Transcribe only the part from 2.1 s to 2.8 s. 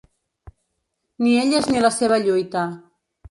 lluita.